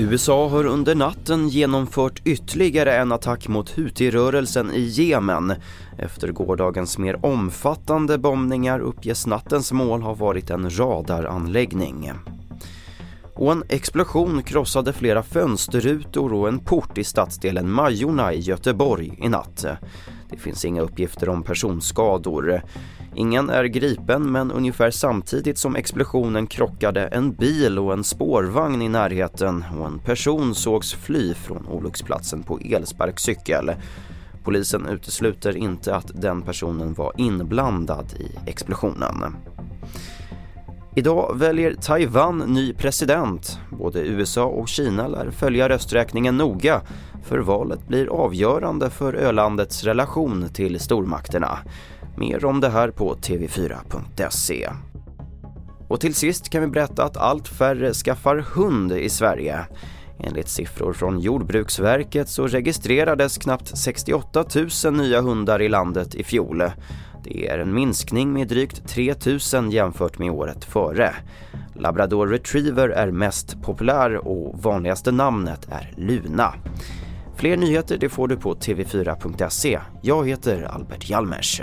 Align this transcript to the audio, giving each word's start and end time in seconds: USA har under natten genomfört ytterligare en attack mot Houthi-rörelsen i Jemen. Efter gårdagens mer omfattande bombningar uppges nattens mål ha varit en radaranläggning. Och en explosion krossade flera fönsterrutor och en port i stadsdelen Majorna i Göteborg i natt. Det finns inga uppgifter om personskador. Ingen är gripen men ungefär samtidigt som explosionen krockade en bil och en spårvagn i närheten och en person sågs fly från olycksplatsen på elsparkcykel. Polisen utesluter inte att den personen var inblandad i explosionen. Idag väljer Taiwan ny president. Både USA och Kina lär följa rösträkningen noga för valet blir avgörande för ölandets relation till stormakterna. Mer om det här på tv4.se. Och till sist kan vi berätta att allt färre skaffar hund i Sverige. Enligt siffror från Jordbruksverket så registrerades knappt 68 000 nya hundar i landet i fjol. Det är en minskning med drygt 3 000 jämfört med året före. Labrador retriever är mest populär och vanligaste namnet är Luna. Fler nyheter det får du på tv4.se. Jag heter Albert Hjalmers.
USA 0.00 0.48
har 0.48 0.64
under 0.64 0.94
natten 0.94 1.48
genomfört 1.48 2.22
ytterligare 2.24 2.96
en 2.96 3.12
attack 3.12 3.48
mot 3.48 3.70
Houthi-rörelsen 3.70 4.72
i 4.72 4.80
Jemen. 4.80 5.54
Efter 5.98 6.28
gårdagens 6.28 6.98
mer 6.98 7.26
omfattande 7.26 8.18
bombningar 8.18 8.80
uppges 8.80 9.26
nattens 9.26 9.72
mål 9.72 10.02
ha 10.02 10.14
varit 10.14 10.50
en 10.50 10.78
radaranläggning. 10.78 12.12
Och 13.34 13.52
en 13.52 13.64
explosion 13.68 14.42
krossade 14.42 14.92
flera 14.92 15.22
fönsterrutor 15.22 16.32
och 16.32 16.48
en 16.48 16.58
port 16.58 16.98
i 16.98 17.04
stadsdelen 17.04 17.70
Majorna 17.70 18.32
i 18.32 18.40
Göteborg 18.40 19.18
i 19.22 19.28
natt. 19.28 19.66
Det 20.30 20.36
finns 20.36 20.64
inga 20.64 20.80
uppgifter 20.80 21.28
om 21.28 21.42
personskador. 21.42 22.62
Ingen 23.18 23.50
är 23.50 23.64
gripen 23.64 24.32
men 24.32 24.50
ungefär 24.50 24.90
samtidigt 24.90 25.58
som 25.58 25.76
explosionen 25.76 26.46
krockade 26.46 27.06
en 27.06 27.32
bil 27.32 27.78
och 27.78 27.92
en 27.92 28.04
spårvagn 28.04 28.82
i 28.82 28.88
närheten 28.88 29.64
och 29.78 29.86
en 29.86 29.98
person 29.98 30.54
sågs 30.54 30.94
fly 30.94 31.34
från 31.34 31.66
olycksplatsen 31.66 32.42
på 32.42 32.58
elsparkcykel. 32.58 33.72
Polisen 34.44 34.86
utesluter 34.86 35.56
inte 35.56 35.96
att 35.96 36.22
den 36.22 36.42
personen 36.42 36.94
var 36.94 37.12
inblandad 37.16 38.06
i 38.18 38.50
explosionen. 38.50 39.36
Idag 40.96 41.38
väljer 41.38 41.74
Taiwan 41.74 42.38
ny 42.38 42.72
president. 42.72 43.58
Både 43.70 44.00
USA 44.00 44.44
och 44.44 44.68
Kina 44.68 45.08
lär 45.08 45.30
följa 45.30 45.68
rösträkningen 45.68 46.36
noga 46.36 46.80
för 47.24 47.38
valet 47.38 47.88
blir 47.88 48.06
avgörande 48.08 48.90
för 48.90 49.14
ölandets 49.14 49.84
relation 49.84 50.48
till 50.52 50.80
stormakterna. 50.80 51.58
Mer 52.18 52.44
om 52.44 52.60
det 52.60 52.68
här 52.68 52.90
på 52.90 53.14
tv4.se. 53.14 54.68
Och 55.88 56.00
till 56.00 56.14
sist 56.14 56.50
kan 56.50 56.62
vi 56.62 56.68
berätta 56.68 57.04
att 57.04 57.16
allt 57.16 57.48
färre 57.48 57.94
skaffar 57.94 58.36
hund 58.36 58.92
i 58.92 59.08
Sverige. 59.08 59.66
Enligt 60.20 60.48
siffror 60.48 60.92
från 60.92 61.20
Jordbruksverket 61.20 62.28
så 62.28 62.46
registrerades 62.46 63.38
knappt 63.38 63.78
68 63.78 64.44
000 64.84 64.94
nya 64.94 65.20
hundar 65.20 65.62
i 65.62 65.68
landet 65.68 66.14
i 66.14 66.24
fjol. 66.24 66.62
Det 67.24 67.48
är 67.48 67.58
en 67.58 67.74
minskning 67.74 68.32
med 68.32 68.48
drygt 68.48 68.88
3 68.88 69.14
000 69.54 69.72
jämfört 69.72 70.18
med 70.18 70.30
året 70.30 70.64
före. 70.64 71.14
Labrador 71.74 72.26
retriever 72.26 72.88
är 72.88 73.10
mest 73.10 73.62
populär 73.62 74.28
och 74.28 74.62
vanligaste 74.62 75.12
namnet 75.12 75.68
är 75.70 75.92
Luna. 75.96 76.54
Fler 77.36 77.56
nyheter 77.56 77.98
det 77.98 78.08
får 78.08 78.28
du 78.28 78.36
på 78.36 78.54
tv4.se. 78.54 79.80
Jag 80.02 80.28
heter 80.28 80.62
Albert 80.62 81.10
Hjalmers. 81.10 81.62